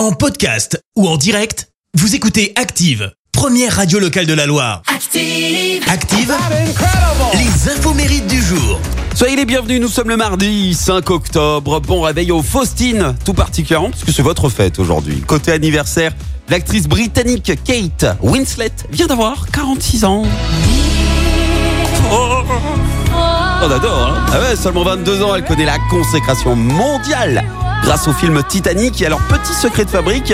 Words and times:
En 0.00 0.12
podcast 0.12 0.82
ou 0.96 1.06
en 1.06 1.18
direct, 1.18 1.68
vous 1.92 2.14
écoutez 2.14 2.54
Active, 2.56 3.12
première 3.32 3.76
radio 3.76 3.98
locale 3.98 4.24
de 4.24 4.32
la 4.32 4.46
Loire. 4.46 4.80
Active. 4.86 5.84
Active, 5.90 6.34
les 7.34 7.70
infos 7.70 7.92
mérites 7.92 8.26
du 8.26 8.40
jour. 8.40 8.80
Soyez 9.14 9.36
les 9.36 9.44
bienvenus, 9.44 9.78
nous 9.78 9.88
sommes 9.88 10.08
le 10.08 10.16
mardi 10.16 10.72
5 10.72 11.10
octobre. 11.10 11.80
Bon 11.80 12.00
réveil 12.00 12.32
aux 12.32 12.42
Faustines, 12.42 13.14
tout 13.26 13.34
particulièrement, 13.34 13.90
parce 13.90 14.02
que 14.02 14.10
c'est 14.10 14.22
votre 14.22 14.48
fête 14.48 14.78
aujourd'hui. 14.78 15.20
Côté 15.20 15.52
anniversaire, 15.52 16.12
l'actrice 16.48 16.88
britannique 16.88 17.52
Kate 17.62 18.16
Winslet 18.22 18.72
vient 18.90 19.06
d'avoir 19.06 19.50
46 19.50 20.04
ans. 20.06 20.22
Oh, 22.10 22.38
on 23.62 23.70
adore, 23.70 24.14
hein 24.16 24.24
Ah 24.32 24.40
ouais, 24.40 24.56
seulement 24.56 24.82
22 24.82 25.22
ans, 25.22 25.34
elle 25.34 25.44
connaît 25.44 25.66
la 25.66 25.76
consécration 25.90 26.56
mondiale 26.56 27.44
grâce 27.82 28.08
au 28.08 28.12
film 28.12 28.42
Titanic. 28.48 29.00
Et 29.02 29.06
alors, 29.06 29.20
petit 29.22 29.54
secret 29.54 29.84
de 29.84 29.90
fabrique, 29.90 30.32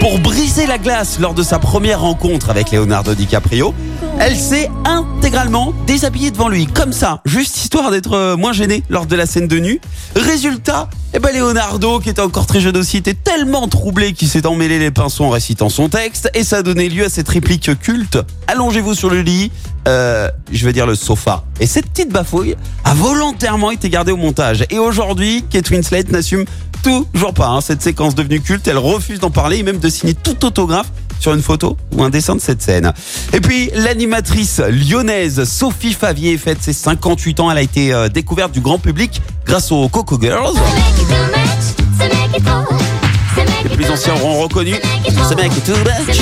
pour 0.00 0.18
briser 0.20 0.66
la 0.66 0.78
glace 0.78 1.18
lors 1.18 1.34
de 1.34 1.42
sa 1.42 1.58
première 1.58 2.00
rencontre 2.00 2.50
avec 2.50 2.70
Leonardo 2.70 3.14
DiCaprio, 3.14 3.74
elle 4.20 4.36
s'est 4.36 4.70
intégralement 4.84 5.72
déshabillée 5.86 6.30
devant 6.30 6.48
lui, 6.48 6.66
comme 6.66 6.92
ça, 6.92 7.20
juste 7.24 7.56
histoire 7.56 7.90
d'être 7.90 8.12
euh, 8.12 8.36
moins 8.36 8.52
gênée 8.52 8.82
lors 8.88 9.06
de 9.06 9.16
la 9.16 9.26
scène 9.26 9.46
de 9.48 9.58
nu. 9.58 9.80
Résultat, 10.16 10.88
eh 11.14 11.18
ben 11.18 11.34
Leonardo, 11.34 12.00
qui 12.00 12.10
était 12.10 12.22
encore 12.22 12.46
très 12.46 12.60
jeune 12.60 12.76
aussi, 12.76 12.96
était 12.96 13.14
tellement 13.14 13.68
troublé 13.68 14.12
qu'il 14.12 14.28
s'est 14.28 14.46
emmêlé 14.46 14.78
les 14.78 14.90
pinceaux 14.90 15.24
en 15.24 15.30
récitant 15.30 15.68
son 15.68 15.88
texte, 15.88 16.30
et 16.34 16.42
ça 16.42 16.58
a 16.58 16.62
donné 16.62 16.88
lieu 16.88 17.04
à 17.04 17.08
cette 17.08 17.28
réplique 17.28 17.78
culte. 17.80 18.18
Allongez-vous 18.46 18.94
sur 18.94 19.10
le 19.10 19.20
lit, 19.20 19.52
euh, 19.86 20.28
je 20.52 20.64
vais 20.64 20.72
dire 20.72 20.86
le 20.86 20.94
sofa. 20.94 21.44
Et 21.60 21.66
cette 21.66 21.86
petite 21.86 22.10
bafouille 22.10 22.56
a 22.84 22.94
volontairement 22.94 23.70
été 23.70 23.88
gardée 23.88 24.12
au 24.12 24.16
montage. 24.16 24.64
Et 24.70 24.78
aujourd'hui, 24.78 25.44
Kate 25.48 25.70
Winslet 25.70 26.04
n'assume 26.10 26.44
toujours 27.12 27.34
pas 27.34 27.48
hein, 27.48 27.60
cette 27.60 27.82
séquence 27.82 28.14
devenue 28.14 28.40
culte. 28.40 28.66
Elle 28.68 28.78
refuse 28.78 29.20
d'en 29.20 29.30
parler 29.30 29.58
et 29.58 29.62
même 29.62 29.78
de 29.78 29.88
signer 29.88 30.14
tout 30.14 30.44
autographe 30.44 30.90
sur 31.20 31.34
une 31.34 31.42
photo 31.42 31.76
ou 31.96 32.02
un 32.02 32.10
dessin 32.10 32.36
de 32.36 32.40
cette 32.40 32.62
scène. 32.62 32.92
Et 33.32 33.40
puis 33.40 33.70
l'animatrice 33.74 34.60
lyonnaise 34.60 35.44
Sophie 35.44 35.92
Favier 35.92 36.38
fête 36.38 36.62
ses 36.62 36.72
58 36.72 37.40
ans. 37.40 37.50
Elle 37.50 37.58
a 37.58 37.62
été 37.62 37.92
euh, 37.92 38.08
découverte 38.08 38.52
du 38.52 38.60
grand 38.60 38.78
public 38.78 39.20
grâce 39.44 39.72
aux 39.72 39.88
Coco 39.88 40.18
Girls. 40.20 40.54
Anciens 43.98 44.14
auront 44.14 44.42
reconnu 44.42 44.74
ce 45.28 45.34
mec 45.34 45.50
est 45.50 45.66
too 45.66 45.76
much. 45.78 46.20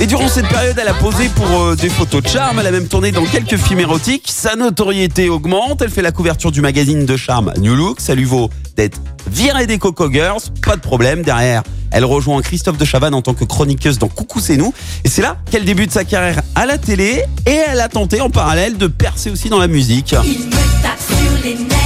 Et 0.00 0.06
durant 0.06 0.26
cette 0.26 0.48
période, 0.48 0.76
elle 0.80 0.88
a 0.88 0.94
posé 0.94 1.28
pour 1.28 1.46
euh, 1.60 1.76
des 1.76 1.88
photos 1.88 2.24
de 2.24 2.28
charme. 2.28 2.58
Elle 2.58 2.66
a 2.66 2.70
même 2.72 2.88
tourné 2.88 3.12
dans 3.12 3.24
quelques 3.24 3.56
films 3.56 3.78
érotiques. 3.78 4.24
Sa 4.26 4.56
notoriété 4.56 5.28
augmente. 5.28 5.80
Elle 5.80 5.90
fait 5.90 6.02
la 6.02 6.10
couverture 6.10 6.50
du 6.50 6.60
magazine 6.60 7.06
de 7.06 7.16
charme 7.16 7.52
New 7.58 7.76
Look. 7.76 8.00
Ça 8.00 8.16
lui 8.16 8.24
vaut 8.24 8.50
d'être 8.76 9.00
virée 9.30 9.68
des 9.68 9.78
Coco 9.78 10.10
Girls. 10.10 10.40
Pas 10.66 10.74
de 10.74 10.80
problème. 10.80 11.22
Derrière, 11.22 11.62
elle 11.92 12.04
rejoint 12.04 12.42
Christophe 12.42 12.78
de 12.78 12.84
Chavannes 12.84 13.14
en 13.14 13.22
tant 13.22 13.34
que 13.34 13.44
chroniqueuse 13.44 14.00
dans 14.00 14.08
Coucou 14.08 14.40
c'est 14.40 14.56
nous. 14.56 14.74
Et 15.04 15.08
c'est 15.08 15.22
là 15.22 15.36
qu'elle 15.52 15.64
débute 15.64 15.92
sa 15.92 16.02
carrière 16.02 16.42
à 16.56 16.66
la 16.66 16.78
télé. 16.78 17.22
Et 17.46 17.60
elle 17.68 17.80
a 17.80 17.88
tenté 17.88 18.20
en 18.20 18.30
parallèle 18.30 18.76
de 18.76 18.88
percer 18.88 19.30
aussi 19.30 19.48
dans 19.48 19.60
la 19.60 19.68
musique. 19.68 20.16
Il 20.24 20.46
me 20.46 20.82
tape 20.82 20.98
sur 20.98 21.44
les 21.44 21.54
nerfs. 21.54 21.78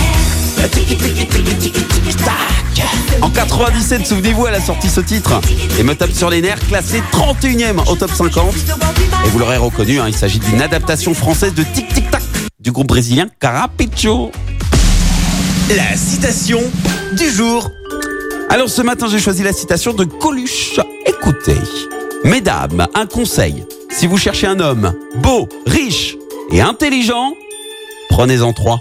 97, 3.34 4.06
souvenez-vous, 4.06 4.46
elle 4.46 4.54
a 4.54 4.60
sorti 4.60 4.88
ce 4.88 5.00
titre. 5.00 5.40
Et 5.78 5.82
me 5.82 5.94
tape 5.94 6.12
sur 6.12 6.30
les 6.30 6.40
nerfs, 6.40 6.60
classé 6.68 7.02
31e 7.12 7.88
au 7.90 7.96
top 7.96 8.10
50. 8.10 8.54
Et 9.24 9.28
vous 9.28 9.38
l'aurez 9.38 9.56
reconnu, 9.56 10.00
hein, 10.00 10.06
il 10.08 10.14
s'agit 10.14 10.38
d'une 10.38 10.60
adaptation 10.60 11.14
française 11.14 11.54
de 11.54 11.62
Tic 11.62 11.88
Tic 11.92 12.10
Tac 12.10 12.22
du 12.60 12.72
groupe 12.72 12.88
brésilien 12.88 13.26
Carapicho. 13.40 14.30
La 15.76 15.96
citation 15.96 16.60
du 17.16 17.28
jour. 17.30 17.70
Alors 18.50 18.68
ce 18.68 18.82
matin, 18.82 19.06
j'ai 19.10 19.18
choisi 19.18 19.42
la 19.42 19.52
citation 19.52 19.94
de 19.94 20.04
Coluche. 20.04 20.78
Écoutez, 21.06 21.58
mesdames, 22.24 22.86
un 22.94 23.06
conseil. 23.06 23.64
Si 23.90 24.06
vous 24.06 24.18
cherchez 24.18 24.46
un 24.46 24.60
homme 24.60 24.92
beau, 25.16 25.48
riche 25.66 26.16
et 26.50 26.60
intelligent, 26.60 27.32
prenez-en 28.10 28.52
trois. 28.52 28.80